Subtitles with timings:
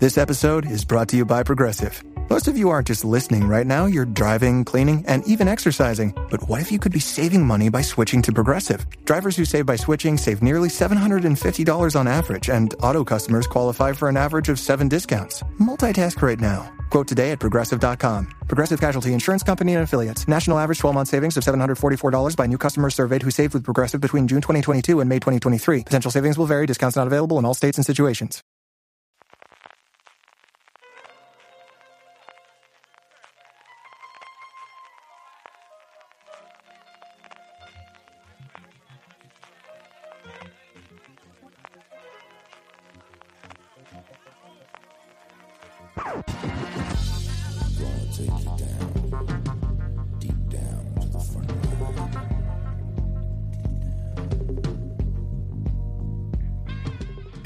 [0.00, 2.04] This episode is brought to you by Progressive.
[2.30, 6.14] Most of you aren't just listening right now, you're driving, cleaning, and even exercising.
[6.30, 8.86] But what if you could be saving money by switching to Progressive?
[9.06, 14.08] Drivers who save by switching save nearly $750 on average, and auto customers qualify for
[14.08, 15.42] an average of seven discounts.
[15.58, 16.72] Multitask right now.
[16.90, 18.28] Quote today at progressive.com.
[18.46, 20.28] Progressive Casualty Insurance Company and Affiliates.
[20.28, 24.00] National average 12 month savings of $744 by new customers surveyed who saved with Progressive
[24.00, 25.82] between June 2022 and May 2023.
[25.82, 26.66] Potential savings will vary.
[26.66, 28.44] Discounts not available in all states and situations.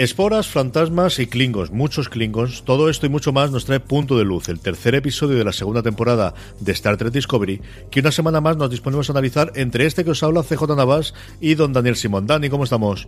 [0.02, 4.24] Esporas, fantasmas y klingons, muchos klingons, todo esto y mucho más nos trae Punto de
[4.24, 8.40] Luz, el tercer episodio de la segunda temporada de Star Trek Discovery, que una semana
[8.40, 11.94] más nos disponemos a analizar entre este que os habla CJ Navas y don Daniel
[11.94, 12.26] Simón.
[12.26, 13.06] Dani, ¿cómo estamos?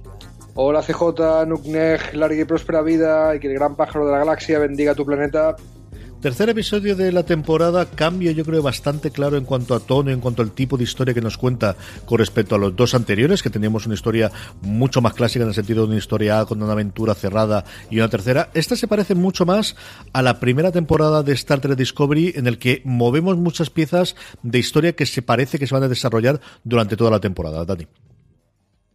[0.54, 4.60] Hola CJ, Nukneg, larga y próspera vida y que el gran pájaro de la galaxia
[4.60, 5.56] bendiga tu planeta.
[6.24, 10.20] Tercer episodio de la temporada, cambio yo creo bastante claro en cuanto a tono, en
[10.20, 11.76] cuanto al tipo de historia que nos cuenta
[12.06, 15.54] con respecto a los dos anteriores, que teníamos una historia mucho más clásica en el
[15.54, 18.48] sentido de una historia A con una aventura cerrada y una tercera.
[18.54, 19.76] Esta se parece mucho más
[20.14, 24.58] a la primera temporada de Star Trek Discovery, en el que movemos muchas piezas de
[24.58, 27.66] historia que se parece que se van a desarrollar durante toda la temporada.
[27.66, 27.86] Dani.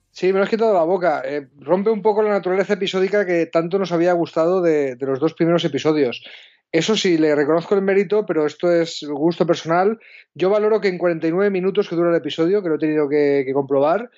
[0.10, 1.22] Sí, me lo has quitado la boca.
[1.24, 5.20] Eh, rompe un poco la naturaleza episódica que tanto nos había gustado de, de los
[5.20, 6.24] dos primeros episodios.
[6.72, 10.00] Eso sí, le reconozco el mérito, pero esto es gusto personal.
[10.36, 13.50] Yo valoro que en 49 minutos que dura el episodio, que lo he tenido que,
[13.54, 14.12] comprobar,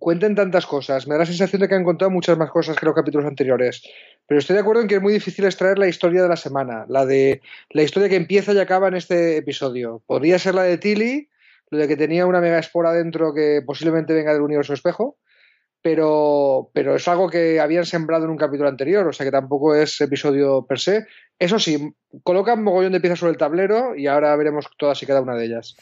[0.00, 1.06] cuenten tantas cosas.
[1.06, 3.82] Me da la sensación de que han contado muchas más cosas que los capítulos anteriores.
[4.26, 6.86] Pero estoy de acuerdo en que es muy difícil extraer la historia de la semana,
[6.88, 10.02] la de la historia que empieza y acaba en este episodio.
[10.04, 11.28] Podría ser la de Tilly,
[11.70, 15.18] lo de que tenía una mega espora dentro que posiblemente venga del universo espejo,
[15.82, 19.74] pero, pero es algo que habían sembrado en un capítulo anterior, o sea que tampoco
[19.74, 21.06] es episodio per se.
[21.38, 25.22] Eso sí, colocan mogollón de piezas sobre el tablero y ahora veremos todas y cada
[25.22, 25.76] una de ellas.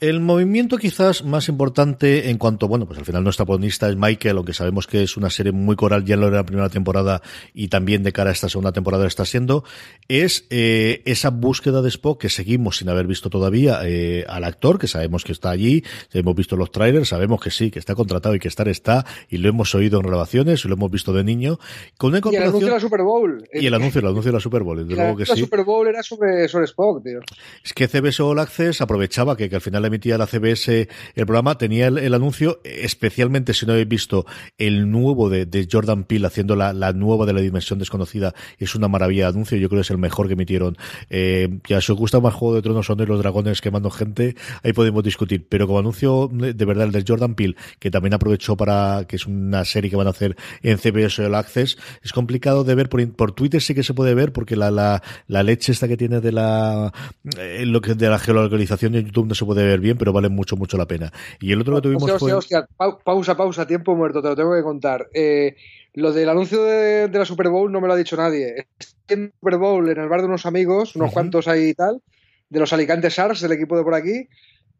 [0.00, 4.36] El movimiento quizás más importante en cuanto, bueno, pues al final nuestra protagonista es Michael,
[4.36, 7.22] aunque sabemos que es una serie muy coral, ya lo era la primera temporada
[7.54, 9.62] y también de cara a esta segunda temporada está siendo,
[10.08, 14.80] es eh, esa búsqueda de Spock que seguimos sin haber visto todavía eh, al actor,
[14.80, 18.34] que sabemos que está allí, hemos visto los trailers, sabemos que sí, que está contratado
[18.34, 21.22] y que estar está, y lo hemos oído en grabaciones y lo hemos visto de
[21.22, 21.60] niño.
[21.96, 23.48] Con una Y el anuncio de la Super Bowl.
[23.52, 25.40] Y el anuncio, el anuncio de la Super Bowl, desde luego que la sí.
[25.40, 27.20] Super Bowl era sobre, sobre Spock, tío.
[27.64, 31.58] Es que CBS All Access aprovechaba que, que al final emitía la CBS el programa,
[31.58, 34.26] tenía el, el anuncio, especialmente si no habéis visto
[34.58, 38.74] el nuevo de, de Jordan Peele haciendo la, la, nueva de la dimensión desconocida, es
[38.74, 40.76] una maravilla de anuncio, yo creo que es el mejor que emitieron.
[41.10, 43.90] Eh, ya si os gusta más Juego de Tronos o no y los dragones quemando
[43.90, 47.90] gente, ahí podemos discutir, pero como anuncio de, de verdad el de Jordan Peele, que
[47.90, 51.78] también aprovechó para, que es una serie que van a hacer en CBS All Access,
[52.02, 55.02] es complicado de ver por, por Twitter sí que se puede ver porque la, la,
[55.28, 56.92] la leche esta que tiene de la,
[57.38, 60.28] eh, lo que de la geolocalización de YouTube no se puede ver bien, pero vale
[60.28, 61.12] mucho, mucho la pena.
[61.40, 62.32] Y el otro que tuvimos Hostia, fue...
[62.32, 62.76] hostia, hostia.
[62.76, 65.06] Pa- pausa, pausa, tiempo muerto, te lo tengo que contar.
[65.14, 65.54] Eh,
[65.94, 68.66] Lo del anuncio de, la Super Bowl no me lo ha dicho nadie.
[69.08, 72.00] En Super Bowl en el bar de unos amigos, unos cuantos ahí y tal,
[72.48, 74.26] de los Alicante Sars, del equipo de por aquí,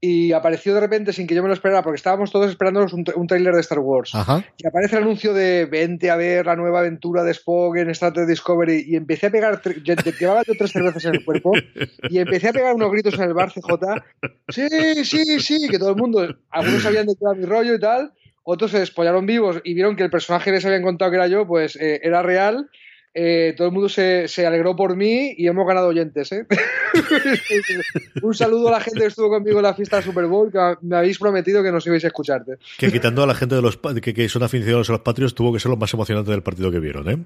[0.04, 3.04] y apareció de repente sin que yo me lo esperara, porque estábamos todos esperando un,
[3.14, 4.10] un tráiler de Star Wars.
[4.58, 8.12] Y aparece el anuncio de vente a ver la nueva aventura de Spock en Star
[8.12, 11.52] Trek Discovery y empecé a pegar, llevaba yo tres cervezas en el cuerpo
[12.10, 14.02] y empecé a pegar unos gritos en el bar CJ.
[14.49, 17.78] Sí, sí, sí, que todo el mundo, algunos sabían de qué era mi rollo y
[17.78, 18.12] tal,
[18.43, 21.28] otros se despollaron vivos y vieron que el personaje que les habían contado que era
[21.28, 22.69] yo, pues eh, era real
[23.14, 26.32] eh, todo el mundo se, alegró por mí y hemos ganado oyentes.
[26.32, 26.46] ¿eh?
[28.22, 30.76] Un saludo a la gente que estuvo conmigo en la fiesta de Super Bowl, que
[30.82, 32.56] me habéis prometido que nos ibais a escucharte.
[32.78, 35.52] Que quitando a la gente de los que, que son aficionados a los patrios, tuvo
[35.52, 37.18] que ser lo más emocionante del partido que vieron, ¿eh?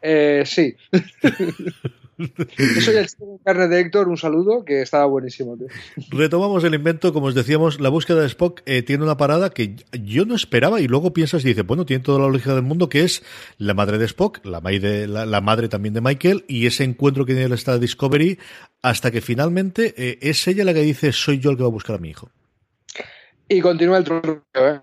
[0.00, 0.76] Eh, sí.
[2.18, 5.56] Yo soy el chico de carne de Héctor, un saludo, que estaba buenísimo.
[6.10, 9.76] Retomamos el invento, como os decíamos, la búsqueda de Spock eh, tiene una parada que
[9.92, 12.88] yo no esperaba y luego piensas y dices, bueno, tiene toda la lógica del mundo,
[12.88, 13.22] que es
[13.58, 17.46] la madre de Spock, la, la, madre también de Michael, y ese encuentro que tiene
[17.46, 18.38] el Star Discovery,
[18.82, 21.72] hasta que finalmente eh, es ella la que dice, soy yo el que va a
[21.72, 22.30] buscar a mi hijo.
[23.48, 24.80] Y continúa el troleo, ¿eh?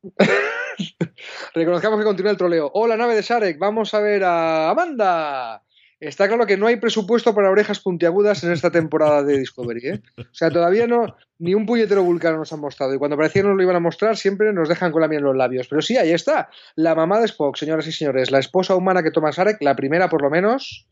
[1.53, 2.71] Reconozcamos que continúa el troleo.
[2.73, 5.63] Hola, nave de Sarek, vamos a ver a Amanda.
[6.00, 10.01] Está claro que no hay presupuesto para orejas puntiagudas en esta temporada de Discovery, ¿eh?
[10.18, 12.94] O sea, todavía no, ni un puñetero vulcano nos han mostrado.
[12.94, 15.19] Y cuando parecía que nos lo iban a mostrar, siempre nos dejan con la miel
[15.19, 15.68] en los labios.
[15.68, 16.50] Pero sí, ahí está.
[16.75, 18.31] La mamá de Spock, señoras y señores.
[18.31, 20.88] La esposa humana que toma Sarek, la primera por lo menos.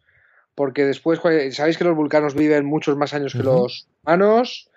[0.55, 1.19] Porque después,
[1.51, 4.69] sabéis que los vulcanos viven muchos más años que los humanos.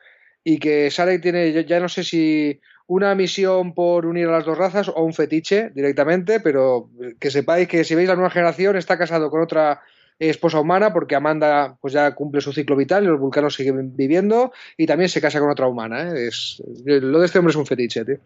[0.45, 4.59] Y que Sarek tiene, ya no sé si una misión por unir a las dos
[4.59, 8.99] razas o un fetiche directamente, pero que sepáis que si veis la nueva generación está
[8.99, 9.81] casado con otra
[10.29, 14.53] esposa humana porque Amanda pues ya cumple su ciclo vital y los vulcanos siguen viviendo
[14.77, 16.13] y también se casa con otra humana.
[16.13, 16.29] ¿eh?
[16.29, 18.19] Es, lo de este hombre es un fetiche, tío.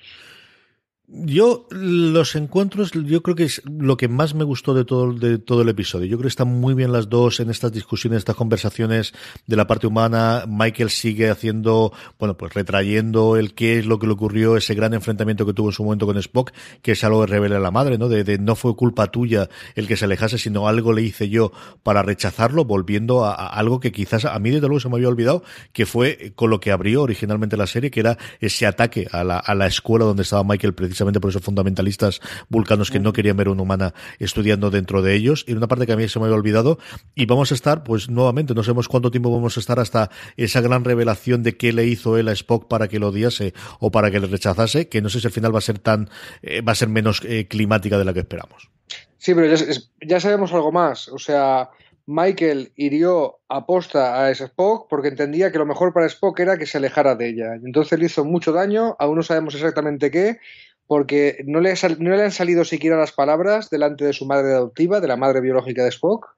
[1.07, 5.37] Yo, los encuentros, yo creo que es lo que más me gustó de todo, de
[5.37, 6.07] todo el episodio.
[6.07, 9.13] Yo creo que están muy bien las dos en estas discusiones, estas conversaciones
[9.47, 10.45] de la parte humana.
[10.49, 14.95] Michael sigue haciendo, bueno, pues retrayendo el qué es lo que le ocurrió, ese gran
[14.95, 17.99] enfrentamiento que tuvo en su momento con Spock, que es algo que revela la madre,
[17.99, 18.09] ¿no?
[18.09, 21.53] De, no fue culpa tuya el que se alejase, sino algo le hice yo
[21.83, 25.43] para rechazarlo, volviendo a, algo que quizás a mí desde luego se me había olvidado,
[25.75, 29.37] que fue con lo que abrió originalmente la serie, que era ese ataque a la,
[29.37, 33.37] a la escuela donde estaba Michael precisamente precisamente por esos fundamentalistas vulcanos que no querían
[33.37, 35.45] ver una humana estudiando dentro de ellos.
[35.49, 36.79] Y una parte que a mí se me había olvidado.
[37.17, 40.61] Y vamos a estar, pues nuevamente, no sabemos cuánto tiempo vamos a estar hasta esa
[40.61, 44.13] gran revelación de qué le hizo él a Spock para que lo odiase o para
[44.13, 46.09] que le rechazase, que no sé si al final va a ser tan,
[46.43, 48.71] eh, va a ser menos eh, climática de la que esperamos.
[49.19, 49.65] Sí, pero ya,
[50.01, 51.09] ya sabemos algo más.
[51.09, 51.71] O sea,
[52.07, 56.79] Michael hirió aposta a Spock porque entendía que lo mejor para Spock era que se
[56.79, 57.55] alejara de ella.
[57.55, 60.39] Entonces le hizo mucho daño, aún no sabemos exactamente qué,
[60.87, 65.01] porque no le, no le han salido siquiera las palabras delante de su madre adoptiva,
[65.01, 66.37] de la madre biológica de Spock,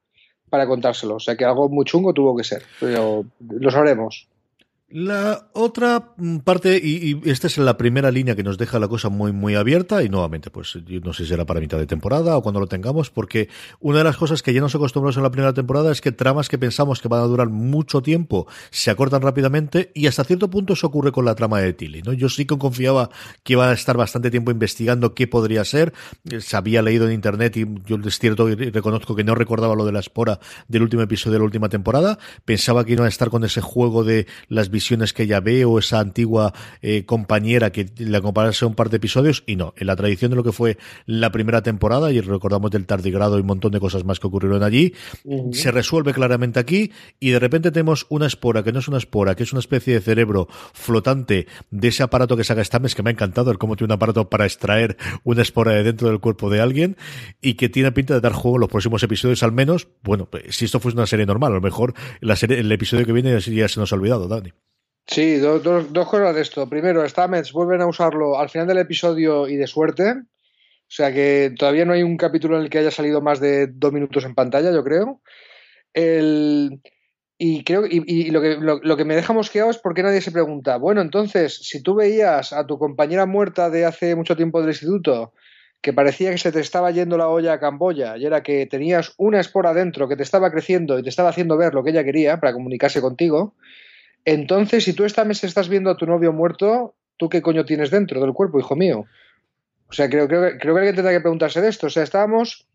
[0.51, 1.17] para contárselo.
[1.17, 4.29] O sea que algo muy chungo tuvo que ser, pero lo sabremos.
[4.89, 9.33] La otra parte, y, esta es la primera línea que nos deja la cosa muy,
[9.33, 12.43] muy abierta, y nuevamente, pues yo no sé si será para mitad de temporada o
[12.43, 13.49] cuando lo tengamos, porque
[13.81, 16.49] una de las cosas que ya nos acostumbramos en la primera temporada es que tramas
[16.49, 20.75] que pensamos que van a durar mucho tiempo se acortan rápidamente, y hasta cierto punto
[20.75, 22.13] eso ocurre con la trama de Tilly, ¿no?
[22.13, 23.11] Yo sí que confiaba
[23.43, 25.95] que iba a estar bastante tiempo investigando qué podría ser,
[26.39, 29.85] se había leído en internet y yo es cierto y reconozco que no recordaba lo
[29.85, 33.31] de la espora del último episodio de la última temporada, pensaba que iban a estar
[33.31, 36.53] con ese juego de las visiones que ella ve o esa antigua
[36.83, 40.37] eh, compañera que le acompañase un par de episodios y no, en la tradición de
[40.37, 44.05] lo que fue la primera temporada y recordamos del tardigrado y un montón de cosas
[44.05, 44.93] más que ocurrieron allí,
[45.53, 49.35] se resuelve claramente aquí y de repente tenemos una espora que no es una espora,
[49.35, 53.09] que es una especie de cerebro flotante de ese aparato que saca Stamets que me
[53.09, 56.51] ha encantado, el cómo tiene un aparato para extraer una espora de dentro del cuerpo
[56.51, 56.99] de alguien
[57.41, 60.67] y que tiene pinta de dar juego en los próximos episodios al menos, bueno, si
[60.67, 63.69] esto fuese una serie normal, a lo mejor la serie, el episodio que viene ya
[63.69, 64.53] se nos ha olvidado, Dani.
[65.07, 66.69] Sí, dos cosas de esto.
[66.69, 70.13] Primero, Stamets vuelven a usarlo al final del episodio y de suerte.
[70.13, 73.67] O sea que todavía no hay un capítulo en el que haya salido más de
[73.69, 75.21] dos minutos en pantalla, yo creo.
[77.39, 80.77] y creo y, lo, que, lo, que me deja mosqueado es porque nadie se pregunta,
[80.77, 85.33] bueno, entonces, si tú veías a tu compañera muerta de hace mucho tiempo del instituto,
[85.81, 89.13] que parecía que se te estaba yendo la olla a Camboya, y era que tenías
[89.19, 92.05] una espora dentro que te estaba creciendo y te estaba haciendo ver lo que ella
[92.05, 93.55] quería para comunicarse contigo,
[94.27, 97.91] entonces, si tú esta mes estás viendo a tu novio muerto, ¿tú qué coño tienes
[97.91, 99.05] dentro del cuerpo, hijo mío?
[99.89, 101.87] O sea, creo, creo, creo que alguien tendrá que preguntarse de esto.
[101.87, 102.67] O sea, estábamos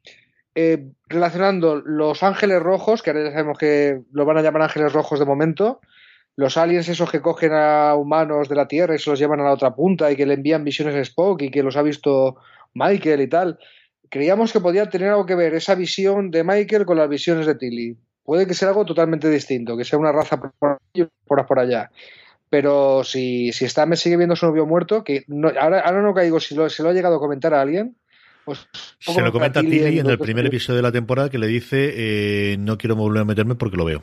[0.55, 4.93] eh, relacionando los ángeles rojos, que ahora ya sabemos que lo van a llamar ángeles
[4.93, 5.81] rojos de momento,
[6.35, 9.43] los aliens esos que cogen a humanos de la Tierra y se los llevan a
[9.43, 12.37] la otra punta y que le envían visiones a Spock y que los ha visto
[12.73, 13.59] Michael y tal
[14.11, 17.55] creíamos que podía tener algo que ver esa visión de Michael con las visiones de
[17.55, 17.97] Tilly.
[18.23, 20.79] Puede que sea algo totalmente distinto, que sea una raza por,
[21.25, 21.91] por, por allá.
[22.49, 26.13] Pero si, si está, me sigue viendo su novio muerto, que no, ahora, ahora no
[26.13, 27.95] caigo si lo, se lo ha llegado a comentar a alguien.
[28.45, 28.67] Pues,
[28.99, 31.93] se lo comenta a Tilly en el primer episodio de la temporada que le dice
[31.95, 34.01] eh, no quiero volver a meterme porque lo veo.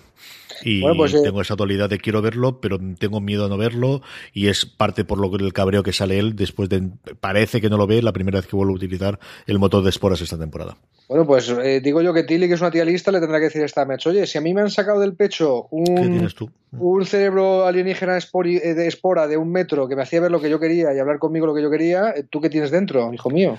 [0.62, 4.02] Y pues, eh, tengo esa dualidad de quiero verlo, pero tengo miedo a no verlo
[4.32, 6.82] y es parte por lo que el cabreo que sale él después de
[7.20, 9.90] parece que no lo ve la primera vez que vuelve a utilizar el motor de
[9.90, 10.76] esporas esta temporada.
[11.08, 13.46] Bueno, pues eh, digo yo que Tilly, que es una tía lista, le tendrá que
[13.46, 16.28] decir esta Mech, oye, si a mí me han sacado del pecho un,
[16.72, 20.50] un cerebro alienígena eh, de espora de un metro que me hacía ver lo que
[20.50, 23.56] yo quería y hablar conmigo lo que yo quería, ¿tú qué tienes dentro, hijo mío?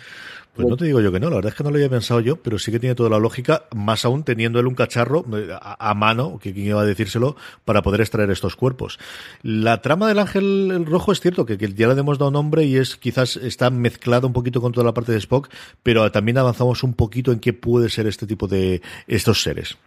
[0.55, 2.19] Pues no te digo yo que no, la verdad es que no lo había pensado
[2.19, 5.55] yo, pero sí que tiene toda la lógica, más aún teniendo él un cacharro eh,
[5.61, 8.99] a, mano, que quien iba a decírselo, para poder extraer estos cuerpos.
[9.41, 12.97] La trama del ángel rojo es cierto que, ya le hemos dado nombre y es
[12.97, 15.49] quizás está mezclado un poquito con toda la parte de Spock,
[15.81, 19.77] pero también avanzamos un poquito en qué puede ser este tipo de estos seres.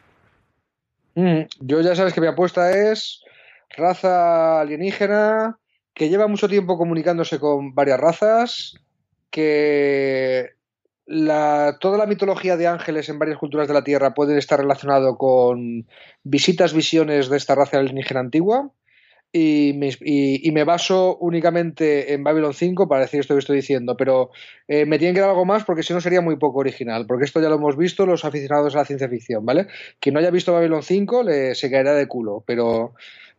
[1.15, 3.21] Mm, yo ya sabes que mi apuesta es
[3.77, 5.59] raza alienígena
[5.93, 8.75] que lleva mucho tiempo comunicándose con varias razas
[9.33, 10.51] que
[11.07, 15.17] la, toda la mitología de ángeles en varias culturas de la Tierra puede estar relacionado
[15.17, 15.89] con
[16.23, 18.71] visitas, visiones de esta raza alienígena antigua.
[19.35, 23.97] Y me, y, me, baso únicamente en Babylon 5 para decir esto que estoy diciendo,
[23.97, 24.29] pero
[24.69, 27.25] eh, me tienen que dar algo más porque si no sería muy poco original, porque
[27.25, 29.69] esto ya lo hemos visto los aficionados a la ciencia ficción, ¿vale?
[30.01, 32.93] Quien no haya visto Babylon 5 le, se caerá de culo, pero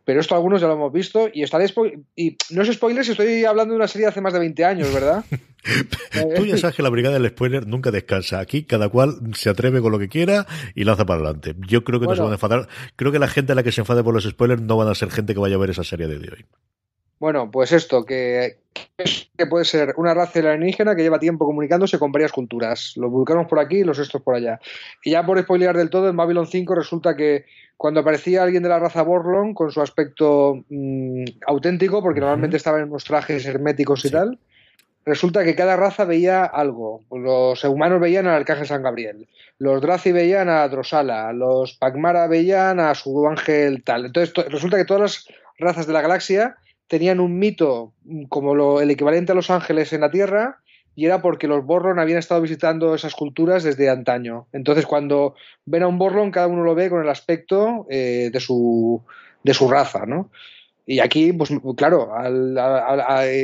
[0.04, 1.66] pero esto algunos ya lo hemos visto y estaré
[2.14, 4.64] y no es spoiler si estoy hablando de una serie de hace más de 20
[4.64, 5.24] años, ¿verdad?
[6.36, 8.38] Tú ya sabes que la brigada del spoiler nunca descansa.
[8.38, 11.54] Aquí cada cual se atreve con lo que quiera y lanza para adelante.
[11.66, 12.68] Yo creo que no se van a enfadar.
[12.96, 14.94] Creo que la gente a la que se enfade por los spoilers no van a
[14.94, 16.44] ser gente que vaya a ver esa serie de hoy.
[17.24, 18.58] Bueno, pues esto, que,
[19.38, 22.92] que puede ser una raza alienígena que lleva tiempo comunicándose con varias culturas.
[22.96, 24.60] Los vulcanos por aquí y los estos por allá.
[25.02, 27.46] Y ya por spoilear del todo, en Babylon 5 resulta que
[27.78, 32.82] cuando aparecía alguien de la raza Borlon con su aspecto mm, auténtico, porque normalmente estaban
[32.82, 34.38] en unos trajes herméticos y tal,
[35.06, 37.00] resulta que cada raza veía algo.
[37.10, 39.28] Los humanos veían al arcángel San Gabriel,
[39.58, 44.04] los Drazi veían a Drosala, los Pagmara veían a su ángel tal.
[44.04, 45.28] Entonces resulta que todas las
[45.58, 46.58] razas de la galaxia
[46.94, 47.92] tenían un mito
[48.28, 50.60] como el equivalente a los ángeles en la Tierra
[50.94, 54.46] y era porque los Borlon habían estado visitando esas culturas desde antaño.
[54.52, 55.34] Entonces, cuando
[55.64, 59.02] ven a un Borlon, cada uno lo ve con el aspecto eh, de, su,
[59.42, 60.30] de su raza, ¿no?
[60.86, 62.10] Y aquí, pues claro,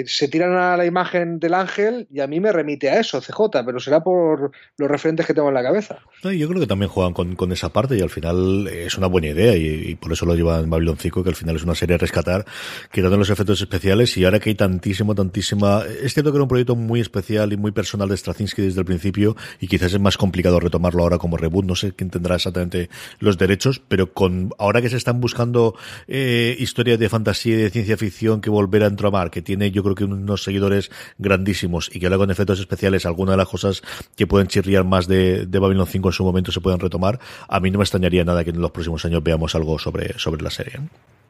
[0.07, 3.65] se tiran a la imagen del ángel y a mí me remite a eso, CJ,
[3.65, 6.01] pero será por los referentes que tengo en la cabeza.
[6.23, 9.57] yo creo que también juegan con, esa parte y al final es una buena idea
[9.57, 12.45] y, por eso lo llevan Babylon 5, que al final es una serie a rescatar,
[12.93, 15.83] quitando los efectos especiales y ahora que hay tantísimo, tantísima...
[16.03, 18.85] Es cierto que era un proyecto muy especial y muy personal de Straczynski desde el
[18.85, 22.91] principio y quizás es más complicado retomarlo ahora como reboot, no sé quién tendrá exactamente
[23.19, 25.75] los derechos, pero con ahora que se están buscando
[26.07, 29.83] eh, historias de fantasía así de ciencia ficción que volver a entramar, que tiene yo
[29.83, 33.83] creo que unos seguidores grandísimos y que ahora con efectos especiales algunas de las cosas
[34.17, 37.19] que pueden chirriar más de, de Babylon 5 en su momento se pueden retomar,
[37.49, 40.43] a mí no me extrañaría nada que en los próximos años veamos algo sobre, sobre
[40.43, 40.81] la serie.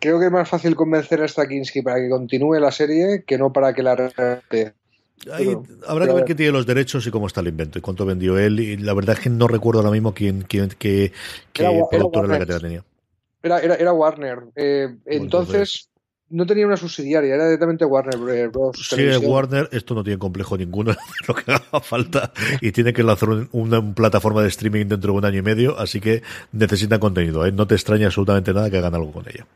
[0.01, 3.53] Creo que es más fácil convencer a Straczynski para que continúe la serie que no
[3.53, 4.73] para que la repete.
[5.87, 8.39] habrá que ver qué tiene los derechos y cómo está el invento y cuánto vendió
[8.39, 8.61] él.
[8.61, 11.13] Y la verdad es que no recuerdo ahora mismo quién, quién qué,
[11.55, 12.85] era la que tenía.
[13.43, 14.39] Era, era, era Warner.
[14.57, 15.90] Eh, entonces,
[16.31, 18.89] no tenía una subsidiaria, era directamente Warner Bros.
[18.89, 20.95] Sí, Warner, esto no tiene complejo ninguno,
[21.29, 25.25] lo que haga falta, y tiene que lanzar una, plataforma de streaming dentro de un
[25.25, 26.23] año y medio, así que
[26.53, 27.53] necesita contenido, ¿eh?
[27.53, 29.47] no te extraña absolutamente nada que hagan algo con ella.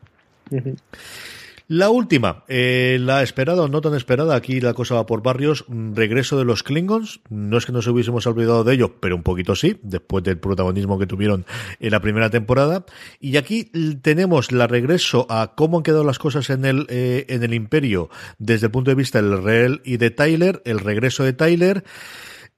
[1.66, 5.64] La última, eh, la esperada o no tan esperada, aquí la cosa va por barrios,
[5.66, 9.22] mm, regreso de los Klingons, no es que nos hubiésemos olvidado de ello, pero un
[9.22, 11.46] poquito sí, después del protagonismo que tuvieron
[11.80, 12.84] en la primera temporada,
[13.18, 13.70] y aquí
[14.02, 18.10] tenemos la regreso a cómo han quedado las cosas en el, eh, en el imperio
[18.38, 21.82] desde el punto de vista del Reel y de Tyler, el regreso de Tyler,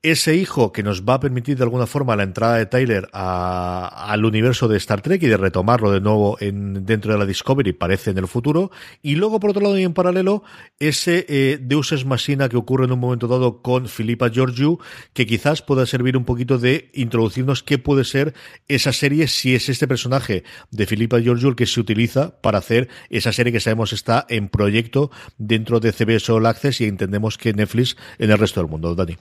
[0.03, 4.25] ese hijo que nos va a permitir de alguna forma la entrada de Tyler al
[4.25, 8.11] universo de Star Trek y de retomarlo de nuevo en, dentro de la Discovery parece
[8.11, 8.71] en el futuro.
[9.03, 10.45] Y luego por otro lado y en paralelo
[10.79, 14.79] ese eh, Deus Ex Machina que ocurre en un momento dado con Philippa Georgiou
[15.13, 18.35] que quizás pueda servir un poquito de introducirnos qué puede ser
[18.69, 22.89] esa serie si es este personaje de Philippa Georgiou el que se utiliza para hacer
[23.11, 27.53] esa serie que sabemos está en proyecto dentro de CBS All Access y entendemos que
[27.53, 28.95] Netflix en el resto del mundo.
[28.95, 29.17] Dani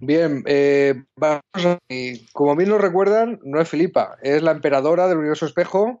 [0.00, 1.78] Bien, eh, vamos a,
[2.32, 6.00] como bien lo recuerdan, no es Filipa, es la emperadora del universo espejo,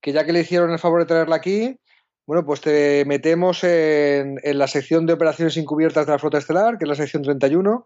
[0.00, 1.78] que ya que le hicieron el favor de traerla aquí,
[2.26, 6.84] bueno, pues te metemos en, la sección de operaciones encubiertas de la flota estelar, que
[6.84, 7.84] es la sección 31,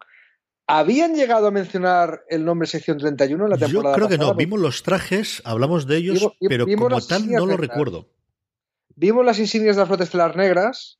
[0.66, 3.94] ¿Habían llegado a mencionar el nombre sección 31 en la temporada?
[3.94, 4.34] Yo creo que no.
[4.34, 7.68] Vimos los trajes, hablamos de ellos, Vimos- pero vimos como tal no lo negras.
[7.68, 8.08] recuerdo.
[8.96, 10.98] Vimos las insignias de la flota estelar negras,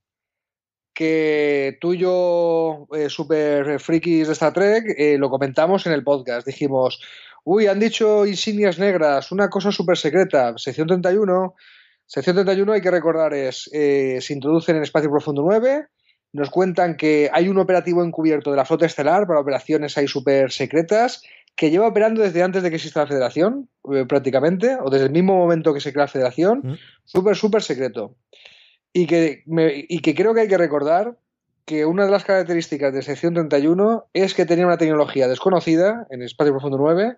[0.94, 6.04] que tú y yo, eh, super frikis de Star Trek, eh, lo comentamos en el
[6.04, 6.46] podcast.
[6.46, 7.02] Dijimos,
[7.44, 11.54] uy, han dicho insignias negras, una cosa súper secreta, sección 31.
[12.06, 15.86] Sección 31, hay que recordar, es, eh, se introducen en Espacio Profundo 9,
[16.32, 20.52] nos cuentan que hay un operativo encubierto de la flota estelar para operaciones ahí súper
[20.52, 21.22] secretas,
[21.56, 25.12] que lleva operando desde antes de que exista la Federación, eh, prácticamente, o desde el
[25.12, 26.74] mismo momento que se crea la Federación, Mm.
[27.04, 28.16] súper, súper secreto.
[28.94, 31.18] Y que, me- y que creo que hay que recordar
[31.66, 36.22] que una de las características de sección 31 es que tenía una tecnología desconocida en
[36.22, 37.16] Espacio Profundo 9,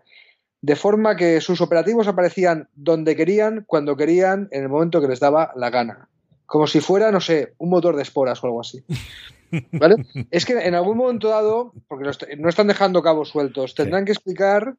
[0.62, 5.20] de forma que sus operativos aparecían donde querían, cuando querían, en el momento que les
[5.20, 6.08] daba la gana.
[6.46, 8.82] Como si fuera, no sé, un motor de esporas o algo así.
[9.72, 9.96] ¿Vale?
[10.30, 14.04] es que en algún momento dado, porque no, est- no están dejando cabos sueltos, tendrán
[14.04, 14.74] que explicar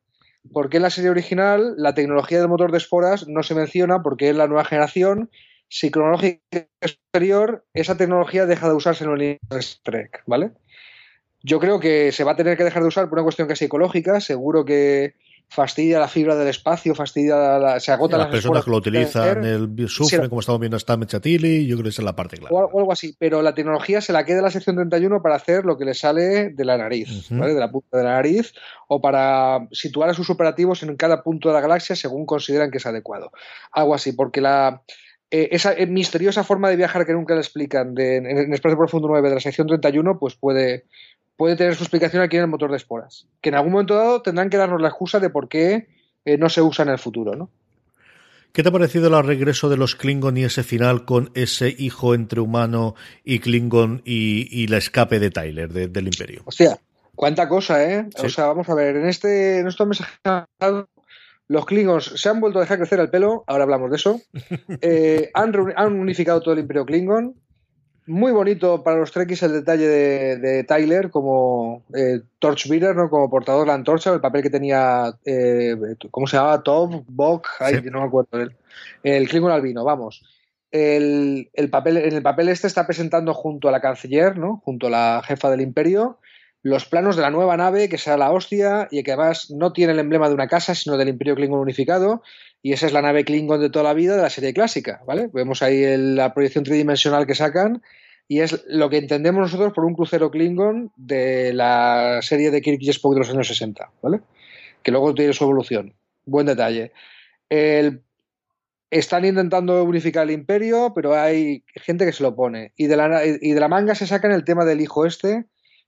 [0.51, 4.01] por qué en la serie original la tecnología del motor de esporas no se menciona,
[4.01, 5.30] porque en la nueva generación,
[5.69, 9.39] si cronológica superior, esa tecnología deja de usarse en el
[9.83, 10.51] Trek, ¿vale?
[11.43, 13.65] Yo creo que se va a tener que dejar de usar por una cuestión casi
[13.65, 15.13] ecológica, seguro que
[15.50, 19.88] fastidia la fibra del espacio, fastidia la, se agota Las personas que lo utilizan, el
[19.88, 20.27] sufren, Sí.
[20.29, 22.53] como estamos viendo hasta Mechatili, yo creo que esa es la parte clara.
[22.53, 25.36] o, al- o algo así, pero la tecnología se la queda la sección 31 para
[25.36, 27.29] hacer lo que le sale de la nariz.
[27.29, 27.53] ¿vale?
[27.53, 28.51] De la punta de la nariz,
[28.89, 32.79] o para situar a sus operativos en cada punto de la galaxia según consideran que
[32.79, 33.31] es adecuado.
[33.71, 34.81] Algo así, porque la
[35.31, 38.77] eh, esa eh, misteriosa forma de viajar que nunca le explican de, en, en Espacio
[38.77, 40.86] Profundo 9 de la sección 31, pues puede,
[41.36, 43.27] puede tener su explicación aquí en el motor de esporas.
[43.41, 45.88] Que en algún momento dado tendrán que darnos la excusa de por qué
[46.25, 47.50] eh, no se usa en el futuro, ¿no?
[48.53, 52.15] ¿Qué te ha parecido el regreso de los Klingon y ese final con ese hijo
[52.15, 56.41] entre humano y Klingon y, y la escape de Tyler de- del Imperio?
[56.46, 56.79] Hostia,
[57.13, 58.07] cuánta cosa, ¿eh?
[58.15, 58.25] Sí.
[58.25, 60.17] O sea, vamos a ver, en este, en estos mensajes
[61.48, 64.22] los Klingons se han vuelto a dejar crecer el pelo, ahora hablamos de eso.
[64.82, 65.56] Eh, han,
[65.94, 67.36] unificado todo el Imperio Klingon.
[68.05, 73.10] Muy bonito para los Trekkies el detalle de, de Tyler como eh, Torchbearer, ¿no?
[73.10, 75.75] Como portador de la antorcha, el papel que tenía, eh,
[76.10, 76.64] ¿cómo se llamaba?
[76.64, 77.90] Top, Bok, ay, Sí.
[77.92, 78.40] no me acuerdo.
[78.40, 78.55] El,
[79.03, 80.24] el Klingon albino, vamos.
[80.72, 84.62] El, el papel, en el papel este está presentando junto a la canciller, ¿no?
[84.64, 86.20] Junto a la jefa del imperio,
[86.68, 89.94] los planos de la nueva nave que será la hostia y que además no tiene
[89.94, 92.22] el emblema de una casa, sino del Imperio Klingon unificado.
[92.62, 95.30] Y esa es la nave Klingon de toda la vida de la serie clásica, ¿vale?
[95.32, 97.82] Vemos ahí la proyección tridimensional que sacan
[98.27, 102.80] y es lo que entendemos nosotros por un crucero Klingon de la serie de Kirk
[102.82, 104.20] y Spock de los años 60, ¿vale?
[104.84, 105.94] Que luego tiene su evolución.
[106.25, 106.92] Buen detalle.
[107.50, 108.01] El-
[108.90, 112.72] están intentando unificar el imperio, pero hay gente que se lo pone.
[112.77, 115.46] Y de la, y de la manga se sacan el tema del hijo este,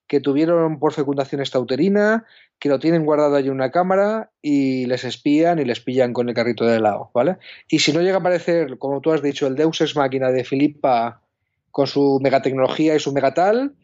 [0.10, 2.26] que tuvieron por fecundación extrauterina,
[2.58, 6.28] que lo tienen guardado allí en una cámara y les espían y les pillan con
[6.28, 7.38] el carrito de helado, ¿vale?
[7.70, 10.44] Y si no llega a aparecer, como tú has dicho, el Deus Ex Máquina de
[10.44, 11.22] Filipa
[11.70, 13.76] con su megatecnología y su megatal,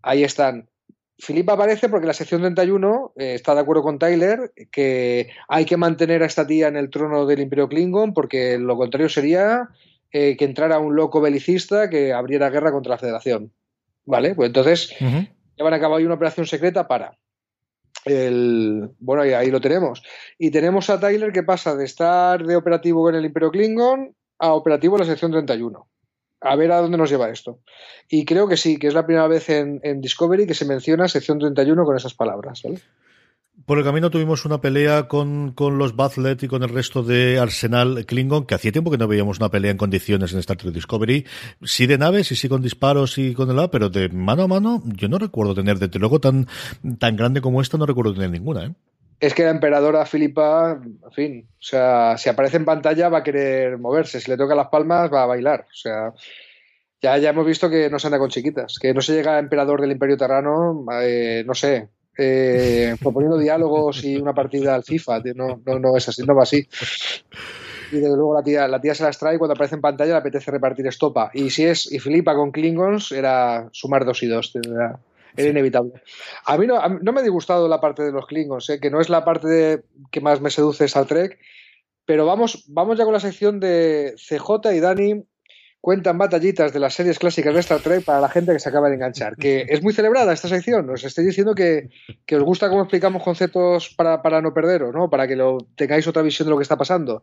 [0.00, 0.66] ahí están.
[1.18, 5.76] Filipa aparece porque la sección 31 eh, está de acuerdo con Tyler que hay que
[5.76, 9.68] mantener a esta tía en el trono del Imperio Klingon porque lo contrario sería
[10.10, 13.52] eh, que entrara un loco belicista que abriera guerra contra la Federación.
[14.06, 14.34] ¿Vale?
[14.34, 14.94] Pues entonces.
[15.56, 17.18] Llevan a cabo ahí una operación secreta para.
[18.04, 20.02] El, bueno, ahí, lo tenemos.
[20.38, 24.52] Y tenemos a Tyler que pasa de estar de operativo en el Imperio Klingon a
[24.52, 25.88] operativo en la sección 31.
[26.42, 27.60] A ver a dónde nos lleva esto.
[28.08, 31.08] Y creo que sí, que es la primera vez en, en Discovery que se menciona
[31.08, 32.62] sección 31 con esas palabras.
[32.62, 32.80] ¿vale?
[33.64, 37.38] Por el camino tuvimos una pelea con, con los Bathlet y con el resto de
[37.38, 40.74] Arsenal Klingon, que hacía tiempo que no veíamos una pelea en condiciones en Star Trek
[40.74, 41.26] Discovery.
[41.62, 44.48] Sí de naves y sí con disparos y con el A, pero de mano a
[44.48, 46.46] mano yo no recuerdo tener, desde luego tan,
[46.98, 48.66] tan grande como esta, no recuerdo tener ninguna.
[48.66, 48.74] ¿eh?
[49.18, 53.22] Es que la emperadora Filipa, en fin, o sea, si aparece en pantalla va a
[53.22, 56.12] querer moverse, si le toca las palmas va a bailar, o sea,
[57.00, 59.38] ya, ya hemos visto que no se anda con chiquitas, que no se llega a
[59.38, 65.20] emperador del Imperio Terrano, eh, no sé, eh, proponiendo diálogos y una partida al FIFA,
[65.34, 66.66] no, no, no es así, no va así.
[67.92, 70.12] Y desde luego la tía, la tía se las trae y cuando aparece en pantalla
[70.12, 71.30] le apetece repartir estopa.
[71.34, 74.98] Y si es, y Filipa con Klingons era sumar dos y dos, era,
[75.36, 75.92] era inevitable.
[76.46, 78.80] A mí no, a mí no me ha disgustado la parte de los Klingons, ¿eh?
[78.80, 81.38] que no es la parte de- que más me seduce Star Trek,
[82.04, 85.24] pero vamos, vamos ya con la sección de CJ y Dani
[85.86, 88.88] cuentan batallitas de las series clásicas de Star Trek para la gente que se acaba
[88.88, 91.90] de enganchar, que es muy celebrada esta sección, os estoy diciendo que,
[92.26, 95.08] que os gusta cómo explicamos conceptos para, para no perderos, ¿no?
[95.08, 97.22] para que lo tengáis otra visión de lo que está pasando.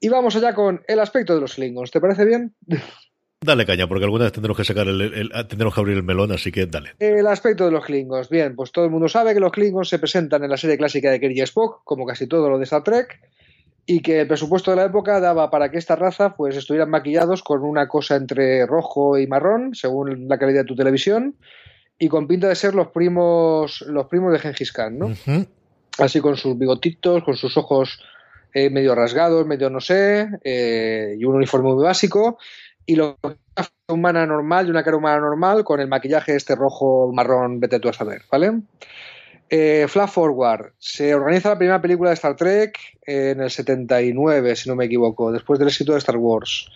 [0.00, 2.54] Y vamos allá con el aspecto de los Klingons, ¿te parece bien?
[3.44, 6.32] Dale caña, porque alguna vez tendremos que sacar el, el, tendremos que abrir el melón,
[6.32, 6.94] así que dale.
[7.00, 8.30] El aspecto de los Klingons.
[8.30, 11.10] Bien, pues todo el mundo sabe que los Klingons se presentan en la serie clásica
[11.10, 13.20] de Kirk y Spock, como casi todo lo de Star Trek,
[13.90, 17.42] y que el presupuesto de la época daba para que esta raza pues estuvieran maquillados
[17.42, 21.36] con una cosa entre rojo y marrón, según la calidad de tu televisión,
[21.98, 25.06] y con pinta de ser los primos los primos de Gengis Khan, ¿no?
[25.06, 25.48] Uh -huh.
[25.96, 27.98] Así con sus bigotitos, con sus ojos
[28.52, 32.36] eh, medio rasgados, medio no sé, eh, y un uniforme muy básico,
[32.84, 37.10] y lo una humana normal y una cara humana normal con el maquillaje este rojo,
[37.10, 38.52] marrón, vete tú a saber, ¿vale?
[39.50, 40.72] Eh, Flash Forward.
[40.78, 45.32] Se organiza la primera película de Star Trek en el 79, si no me equivoco,
[45.32, 46.70] después del éxito de Star Wars.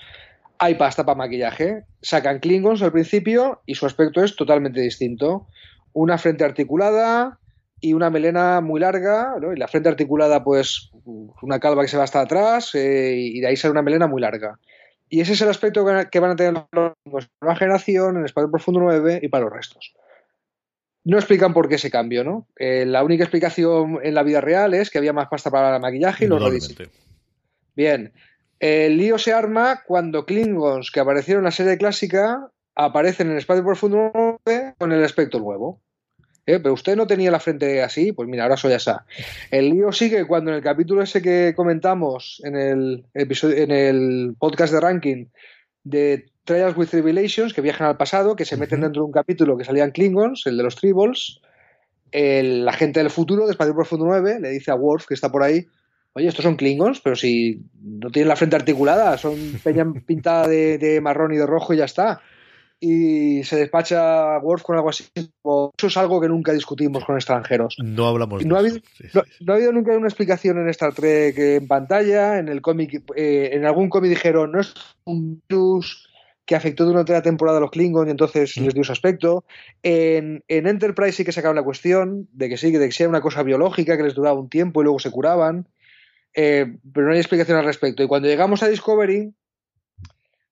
[0.59, 1.85] Hay pasta para maquillaje.
[2.01, 5.47] Sacan Klingons al principio y su aspecto es totalmente distinto.
[5.93, 7.39] Una frente articulada
[7.81, 10.93] y una melena muy larga, y la frente articulada, pues,
[11.43, 14.23] una calva que se va hasta atrás, eh, y de ahí sale una melena muy
[14.23, 14.61] larga.
[15.09, 16.93] Y ese es el aspecto que van a tener los
[17.41, 19.95] nueva generación, en Espacio Profundo 9 y para los restos.
[21.05, 22.47] No explican por qué ese cambio, ¿no?
[22.57, 25.83] Eh, la única explicación en la vida real es que había más pasta para el
[25.83, 26.93] maquillaje y lo rediseñaron.
[27.75, 28.13] Bien.
[28.61, 33.39] El lío se arma cuando Klingons que aparecieron en la serie clásica aparecen en el
[33.39, 34.13] espacio profundo
[34.47, 35.81] 9 con el aspecto nuevo.
[36.47, 36.59] ¿Eh?
[36.59, 39.07] Pero usted no tenía la frente así, pues mira, ahora soy asa.
[39.51, 44.35] El lío sigue cuando en el capítulo ese que comentamos en el, episodio, en el
[44.39, 45.27] podcast de ranking
[45.85, 48.85] de Trials with Tribulations, que viajan al pasado, que se meten uh -huh.
[48.85, 51.41] dentro de un capítulo que salían Klingons, el de los Tribbles.
[52.11, 55.43] El agente del futuro, de Espacio Profundo 9, le dice a Worf, que está por
[55.43, 55.67] ahí,
[56.13, 60.79] oye, estos son Klingons, pero si no tienen la frente articulada, son peña pintada de,
[60.79, 62.21] de, marrón y de rojo y ya está.
[62.81, 65.05] Y se despacha Worf con algo así.
[65.15, 67.77] Eso es algo que nunca discutimos con extranjeros.
[67.79, 70.93] No hablamos no ha, habido, sí, no, no, ha habido nunca una explicación en Star
[70.93, 74.75] Trek en pantalla, en el cómic, eh, en algún cómic dijeron, no es
[75.05, 76.12] un virus
[76.45, 78.65] que afectó durante la temporada a los Klingons y entonces mm.
[78.65, 79.45] les dio su aspecto.
[79.83, 83.21] En, en, Enterprise sí que sacaron la cuestión de que sí, de que sea una
[83.21, 85.69] cosa biológica que les duraba un tiempo y luego se curaban.
[86.35, 88.03] Eh, pero no hay explicación al respecto.
[88.03, 89.33] Y cuando llegamos a Discovery,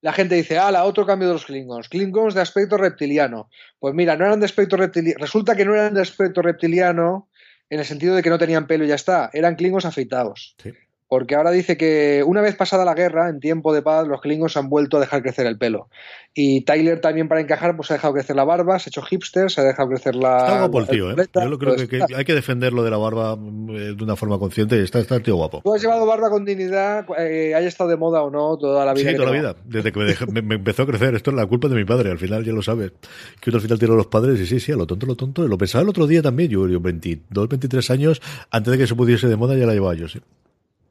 [0.03, 1.89] la gente dice, ah, la otro cambio de los Klingons.
[1.89, 3.51] Klingons de aspecto reptiliano.
[3.79, 5.19] Pues mira, no eran de aspecto reptiliano.
[5.21, 7.29] Resulta que no eran de aspecto reptiliano
[7.69, 9.31] en el sentido de que no tenían pelo y ya está.
[9.33, 10.55] Eran Klingons afeitados.
[10.63, 10.73] Sí
[11.11, 14.57] porque ahora dice que una vez pasada la guerra, en tiempo de paz, los Klingons
[14.57, 15.89] han vuelto a dejar crecer el pelo.
[16.35, 19.51] Y Tyler también para encajar, pues ha dejado crecer la barba, se ha hecho hipster,
[19.51, 20.37] se ha dejado crecer la...
[20.37, 21.17] Está guapo el tío, ¿eh?
[21.35, 24.39] Yo lo creo que, que, hay que defenderlo de la barba eh, de una forma
[24.39, 25.63] consciente, está, está el tío guapo.
[25.65, 28.95] Tú has llevado barba con dignidad, eh, haya estado de moda o no, toda la
[28.95, 29.11] vida.
[29.11, 31.37] Sí, toda la vida, desde que me, dejé, me, me, empezó a crecer, esto es
[31.37, 32.93] la culpa de mi padre, al final ya lo sabes,
[33.41, 35.17] que uno al final tiene a los padres y sí, sí, a lo tonto, lo
[35.17, 38.87] tonto, lo pensaba el otro día también, yo, yo 22, 23 años, antes de que
[38.87, 40.21] se pudiese de moda ya la llevaba yo, sí.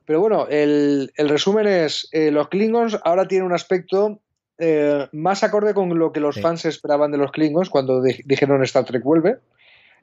[0.10, 4.20] Pero bueno, el, el resumen es, eh, los Klingons ahora tienen un aspecto
[4.58, 6.42] eh, más acorde con lo que los sí.
[6.42, 9.38] fans esperaban de los Klingons cuando di dijeron Star Trek vuelve.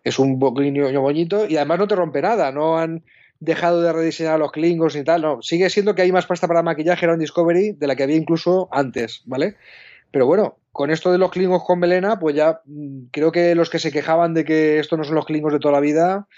[0.05, 3.03] Es un niño bonito y además no te rompe nada, no han
[3.41, 6.47] dejado de rediseñar a los Klingons ni tal, no, sigue siendo que hay más pasta
[6.47, 9.57] para maquillaje en Discovery de la que había incluso antes, ¿vale?
[10.13, 13.71] Pero bueno, con esto de los Klingons con melena, pues ya mm, creo que los
[13.71, 16.29] que se quejaban de que estos no son los Klingons de toda la vida,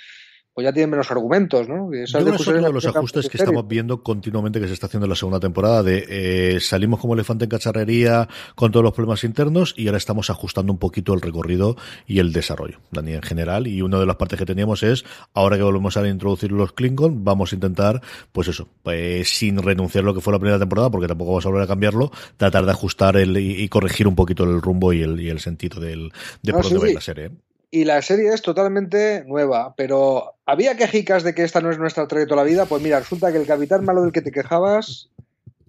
[0.54, 1.90] pues ya tienen menos argumentos, ¿no?
[1.92, 4.86] Yo creo que es uno de los ajustes que estamos viendo continuamente que se está
[4.86, 8.92] haciendo en la segunda temporada de eh, salimos como elefante en cacharrería con todos los
[8.92, 13.22] problemas internos y ahora estamos ajustando un poquito el recorrido y el desarrollo, Dani, en
[13.22, 13.66] general.
[13.66, 17.24] Y una de las partes que teníamos es, ahora que volvemos a introducir los Klingon,
[17.24, 20.90] vamos a intentar, pues eso, pues, sin renunciar a lo que fue la primera temporada,
[20.90, 24.14] porque tampoco vamos a volver a cambiarlo, tratar de ajustar el, y, y corregir un
[24.14, 26.10] poquito el rumbo y el, y el sentido del,
[26.42, 26.94] de no, por dónde sí, va sí.
[26.94, 27.30] la serie.
[27.70, 27.78] ¿Eh?
[27.78, 32.06] y la serie es totalmente nueva, pero había quejicas de que esta no es nuestra
[32.06, 35.10] trayectoria toda la vida, pues mira, resulta que el capitán malo del que te quejabas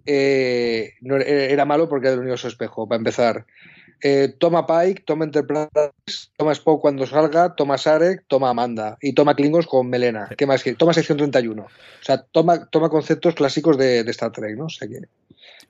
[0.05, 3.45] eh, no, era malo porque era del universo espejo, para empezar.
[4.01, 5.69] Eh, toma Pike, toma Enterprise,
[6.37, 10.29] toma Spock cuando salga, toma Sarek, toma Amanda y toma Klingons con Melena.
[10.37, 10.63] ¿Qué más?
[10.77, 11.61] Toma sección 31.
[11.61, 11.67] O
[12.01, 14.65] sea, toma, toma conceptos clásicos de, de Star Trek, ¿no?
[14.65, 15.01] O sea que,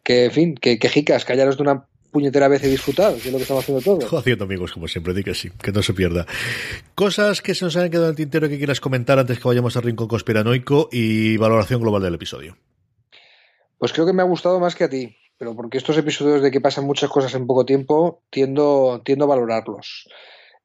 [0.04, 3.38] que en fin, que quejicas, callaros de una puñetera vez he disfrutado, que es lo
[3.38, 4.14] que estamos haciendo todos.
[4.14, 6.26] Haciendo amigos, como siempre, di que sí, que no se pierda.
[6.96, 9.76] Cosas que se nos han quedado en el tintero que quieras comentar antes que vayamos
[9.78, 12.58] al rincón conspiranoico y valoración global del episodio.
[13.78, 16.52] Pues creo que me ha gustado más que a ti, pero porque estos episodios de
[16.52, 20.10] que pasan muchas cosas en poco tiempo, tiendo, tiendo a valorarlos.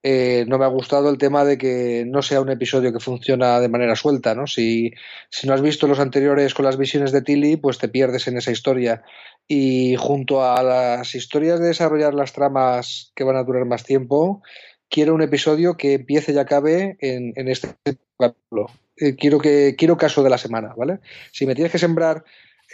[0.07, 3.59] Eh, no me ha gustado el tema de que no sea un episodio que funciona
[3.59, 4.47] de manera suelta, ¿no?
[4.47, 4.93] Si,
[5.31, 8.37] si no has visto los anteriores con las visiones de Tilly, pues te pierdes en
[8.37, 9.03] esa historia.
[9.49, 14.43] Y junto a las historias de desarrollar las tramas que van a durar más tiempo,
[14.91, 17.75] quiero un episodio que empiece y acabe en, este
[18.19, 18.67] capítulo.
[18.99, 20.99] Eh, quiero, que, quiero caso de la semana, ¿vale?
[21.33, 22.25] Si me tienes que sembrar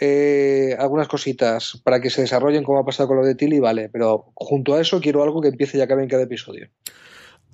[0.01, 3.87] eh, algunas cositas para que se desarrollen como ha pasado con lo de Tilly, vale,
[3.87, 6.67] pero junto a eso quiero algo que empiece y acabe en cada episodio.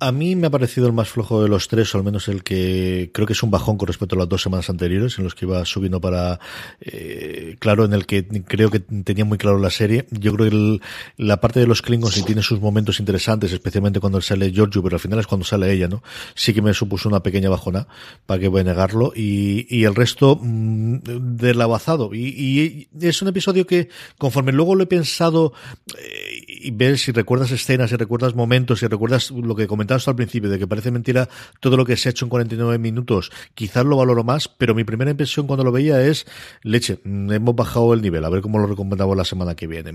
[0.00, 2.44] A mí me ha parecido el más flojo de los tres, o al menos el
[2.44, 5.34] que creo que es un bajón con respecto a las dos semanas anteriores, en los
[5.34, 6.38] que iba subiendo para,
[6.80, 10.06] eh, claro, en el que creo que tenía muy claro la serie.
[10.12, 10.80] Yo creo que
[11.16, 14.94] la parte de los Klingons sí tiene sus momentos interesantes, especialmente cuando sale Giorgio, pero
[14.94, 16.04] al final es cuando sale ella, ¿no?
[16.36, 17.88] Sí que me supuso una pequeña bajona,
[18.24, 20.98] para que voy a negarlo, y, y el resto mm,
[21.36, 22.14] del abazado.
[22.14, 25.52] Y, y, es un episodio que, conforme luego lo he pensado,
[25.98, 26.27] eh,
[26.60, 30.16] y ver si recuerdas escenas, si recuerdas momentos, si recuerdas lo que comenté hasta al
[30.16, 31.28] principio, de que parece mentira
[31.60, 34.84] todo lo que se ha hecho en 49 minutos, quizás lo valoro más, pero mi
[34.84, 36.26] primera impresión cuando lo veía es,
[36.62, 39.92] leche, mm, hemos bajado el nivel, a ver cómo lo recomendamos la semana que viene.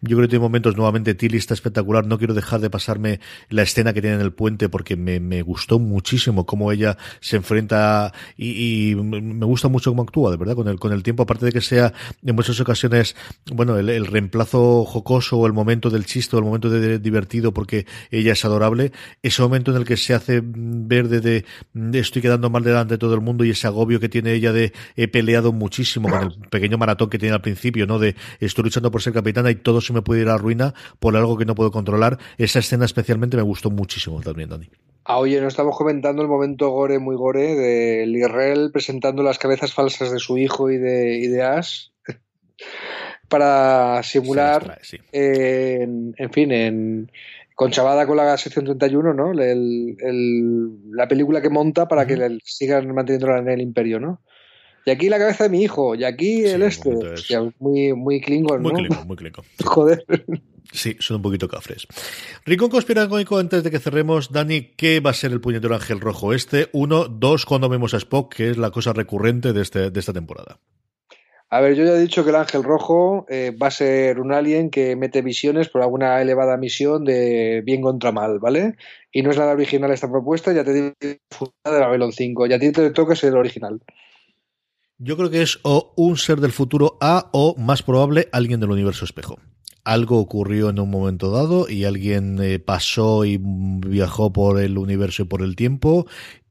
[0.00, 3.62] yo creo que tiene momentos, nuevamente, Tilly está espectacular, no quiero dejar de pasarme la
[3.62, 8.12] escena que tiene en el puente porque me, me gustó muchísimo cómo ella se enfrenta
[8.36, 11.46] y, y, me gusta mucho cómo actúa, de verdad, con el, con el tiempo, aparte
[11.46, 11.92] de que sea
[12.24, 13.16] en muchas ocasiones,
[13.52, 16.98] bueno, el, el reemplazo jocoso o el momento del chiste o el momento de, de
[16.98, 21.44] divertido porque ella es adorable, ese momento en el que se hace ver de,
[21.98, 24.72] estoy quedando mal delante de todo el mundo y ese agobio que tiene ella de
[24.96, 27.98] he peleado muchísimo con el pequeño maratón que tiene al principio, ¿no?
[27.98, 30.74] De estoy luchando por ser capitana y todo se me puede ir a la ruina
[30.98, 32.18] por algo que no puedo controlar.
[32.36, 34.68] Esa escena especialmente me gustó muchísimo también, Dani.
[35.04, 39.72] Ah, oye, no estamos comentando el momento gore, muy gore, de Lirrell presentando las cabezas
[39.72, 41.88] falsas de su hijo y de, y de Ash
[43.28, 44.80] para simular,
[45.12, 47.10] en, en fin, en,
[47.54, 49.32] conchavada con la sección 31, ¿no?
[49.32, 52.08] El, el, la película que monta para uh -huh.
[52.08, 54.20] que le sigan manteniendo en el imperio, ¿no?
[54.86, 56.88] Y aquí la cabeza de mi hijo, y aquí sí, el este.
[56.88, 58.78] Hostia, muy, muy Klingon, muy ¿no?
[58.78, 59.44] Klingon, muy Klingon.
[59.64, 60.04] Joder.
[60.72, 61.86] Sí, son un poquito cafres.
[62.46, 66.32] Rincón conspiranoico, antes de que cerremos, Dani, ¿qué va a ser el puñetero ángel rojo
[66.32, 66.68] este?
[66.72, 70.12] Uno, dos, cuando vemos a Spock, que es la cosa recurrente de, este, de esta
[70.12, 70.58] temporada.
[71.50, 74.32] A ver, yo ya he dicho que el ángel rojo eh, va a ser un
[74.32, 78.76] alien que mete visiones por alguna elevada misión de bien contra mal, ¿vale?
[79.12, 81.20] Y no es nada original esta propuesta, ya te digo de
[81.64, 83.80] Babylon 5, y a ti te toca ser el original.
[84.98, 88.70] Yo creo que es o un ser del futuro A o, más probable, alguien del
[88.70, 89.38] universo espejo
[89.88, 95.22] algo ocurrió en un momento dado y alguien eh, pasó y viajó por el universo
[95.22, 96.06] y por el tiempo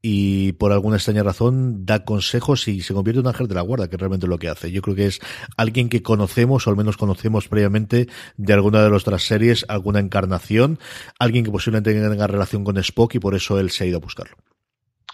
[0.10, 3.62] y por alguna extraña razón da consejos y se convierte en un ángel de la
[3.62, 4.72] guarda, que es realmente lo que hace.
[4.72, 5.20] Yo creo que es
[5.58, 10.80] alguien que conocemos, o al menos conocemos previamente, de alguna de nuestras series, alguna encarnación,
[11.20, 14.00] alguien que posiblemente tenga relación con Spock y por eso él se ha ido a
[14.00, 14.38] buscarlo.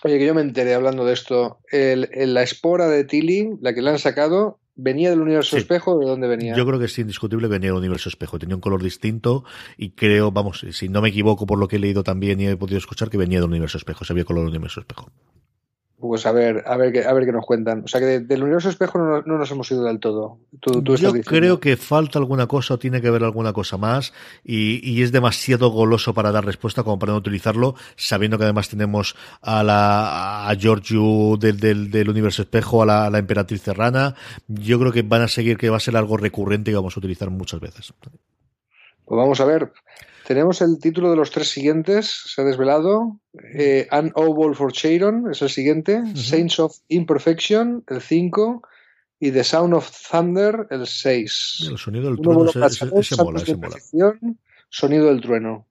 [0.03, 1.57] Oye, que yo me enteré hablando de esto.
[1.71, 5.57] El, la espora de Tilly, la que le han sacado, ¿Venía del universo sí.
[5.57, 6.55] espejo o de dónde venía?
[6.55, 8.39] Yo creo que es indiscutible que venía del universo espejo.
[8.39, 9.43] Tenía un color distinto
[9.77, 12.57] y creo, vamos, si no me equivoco por lo que he leído también y he
[12.57, 14.03] podido escuchar, que venía del universo espejo.
[14.03, 15.11] Se había color del universo espejo.
[16.05, 17.83] Pues a ver, a ver, qué, a ver qué nos cuentan.
[17.85, 20.37] O sea que de, del universo espejo no, no, nos hemos ido del todo.
[20.59, 24.11] Tú, tú Yo creo que falta alguna cosa o tiene que haber alguna cosa más
[24.43, 28.67] y, y, es demasiado goloso para dar respuesta como para no utilizarlo, sabiendo que además
[28.67, 33.61] tenemos a la a Giorgio del, del, del universo espejo, a la, a la emperatriz
[33.61, 34.13] serrana.
[34.49, 36.99] Yo creo que van a seguir que va a ser algo recurrente y vamos a
[36.99, 37.93] utilizar muchas veces.
[39.05, 39.71] Pues vamos a ver.
[40.25, 43.19] Tenemos el título de los tres siguientes, se ha desvelado.
[43.55, 45.99] Eh, An Oval for Cheiron es el siguiente.
[45.99, 46.15] Uh -huh.
[46.15, 48.61] Saints of Imperfection, el 5.
[49.19, 51.67] Y The Sound of Thunder, el 6.
[51.71, 53.77] El sonido del trueno, ese, ese, ese mola, ese mola.
[54.69, 55.67] Sonido del trueno.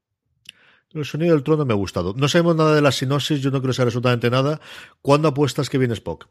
[0.95, 2.15] El sonido del trueno me ha gustado.
[2.17, 4.61] No sabemos nada de la sinopsis, yo no quiero saber absolutamente nada.
[5.01, 6.29] ¿Cuándo apuestas que viene Spock?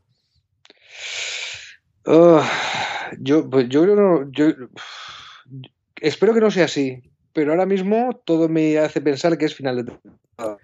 [2.05, 2.41] Uh,
[3.19, 4.45] yo, pues yo creo no, yo,
[5.99, 9.77] espero que no sea así pero ahora mismo todo me hace pensar que es final
[9.77, 10.57] de temporada.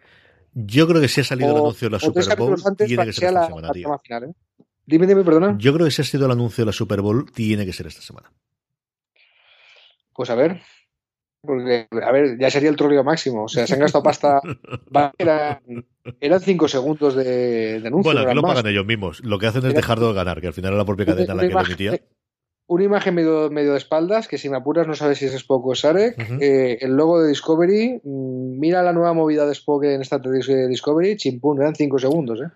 [0.53, 3.13] Yo creo que si ha salido o, el anuncio de la Super Bowl, tiene que
[3.13, 3.99] ser esta la, semana, tío.
[4.03, 4.34] Final, ¿eh?
[4.86, 5.56] Dime, dime, perdona.
[5.60, 7.88] Yo creo que si ha sido el anuncio de la Super Bowl, tiene que ser
[7.88, 8.32] esta semana.
[10.13, 10.62] Pues a ver.
[11.41, 13.43] Porque, a ver, ya sería el troleo máximo.
[13.43, 14.41] O sea, se han gastado pasta.
[15.19, 15.60] eran,
[16.19, 18.12] eran cinco segundos de, de anuncio.
[18.12, 18.56] Bueno, aquí lo más.
[18.56, 19.23] pagan ellos mismos.
[19.23, 21.47] Lo que hacen es dejar de ganar, que al final era la propia cadena la
[21.47, 21.99] que lo emitía
[22.67, 25.65] una imagen medio, medio de espaldas, que si me apuras no sabes si es Spock
[25.65, 26.41] o Sarek, uh -huh.
[26.41, 30.67] eh, el logo de Discovery, mmm, mira la nueva movida de Spock en esta de
[30.67, 32.49] Discovery, chimpún, eran 5 segundos, ¿eh?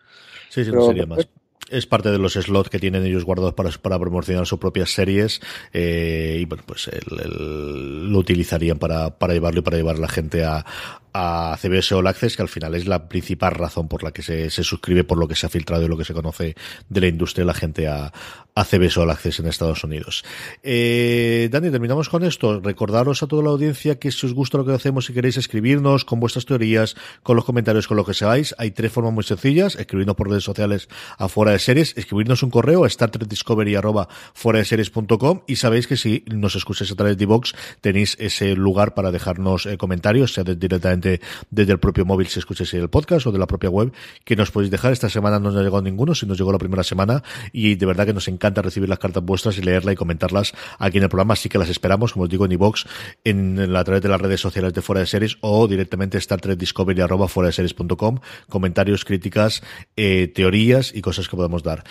[0.49, 1.27] Sí, sí, Pero, no sería más.
[1.69, 5.39] Es parte de los slots que tienen ellos guardados para, para promocionar sus propias series
[5.71, 9.99] eh, y bueno, pues el, el, lo utilizarían para, para llevarlo y para llevar a
[9.99, 10.65] la gente a,
[11.13, 14.49] a CBS All Access, que al final es la principal razón por la que se,
[14.49, 16.55] se suscribe, por lo que se ha filtrado y lo que se conoce
[16.89, 18.11] de la industria la gente a,
[18.55, 20.23] a CBS All Access en Estados Unidos.
[20.63, 22.59] Eh, Dani, terminamos con esto.
[22.59, 26.05] Recordaros a toda la audiencia que si os gusta lo que hacemos, si queréis escribirnos
[26.05, 29.75] con vuestras teorías, con los comentarios, con lo que seáis, hay tres formas muy sencillas.
[29.75, 34.59] Escribirnos por redes sociales a Fuera de Series, escribirnos un correo a StarTrekDiscovery arroba fuera
[34.59, 34.81] de
[35.47, 39.65] y sabéis que si nos escucháis a través de Vox tenéis ese lugar para dejarnos
[39.65, 43.47] eh, comentarios, sea directamente desde el propio móvil si escucháis el podcast o de la
[43.47, 43.91] propia web,
[44.23, 44.93] que nos podéis dejar.
[44.93, 47.85] Esta semana no nos ha llegado ninguno, si nos llegó la primera semana y de
[47.85, 51.09] verdad que nos encanta recibir las cartas vuestras y leerlas y comentarlas aquí en el
[51.09, 52.85] programa, así que las esperamos, como os digo, en iVox,
[53.23, 56.57] en, a través de las redes sociales de Fuera de Series o directamente Star Trek
[56.57, 57.71] Discovery arroba fuera de
[58.49, 59.63] comentarios, críticas,
[59.95, 61.83] eh, teorías y cosas que podemos dar.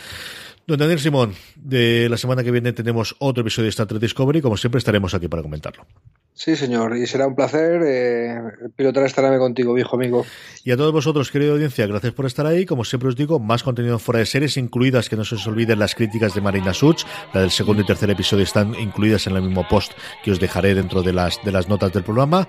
[0.70, 4.40] Don Daniel Simón, de la semana que viene tenemos otro episodio de Star Trek Discovery,
[4.40, 5.84] como siempre estaremos aquí para comentarlo.
[6.32, 8.38] Sí, señor, y será un placer eh,
[8.76, 10.24] pilotar esta nave contigo, viejo amigo.
[10.62, 12.66] Y a todos vosotros, querida audiencia, gracias por estar ahí.
[12.66, 15.80] Como siempre os digo, más contenido fuera de series, incluidas, que no se os olviden
[15.80, 17.02] las críticas de Marina Such,
[17.34, 19.90] la del segundo y tercer episodio están incluidas en el mismo post
[20.22, 22.46] que os dejaré dentro de las, de las notas del programa.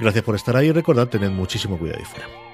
[0.00, 2.49] Gracias por estar ahí y recordad, tened muchísimo cuidado y fuera.